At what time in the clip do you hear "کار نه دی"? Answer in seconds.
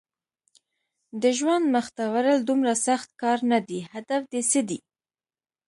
3.21-3.79